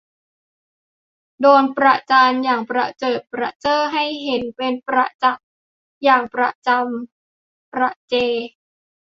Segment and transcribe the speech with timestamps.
[1.41, 5.45] โดนประจานอย่างประเจิดประเจ้อให้เห็นเป็นประจักษ์
[6.03, 8.15] อย่างประจำประเจ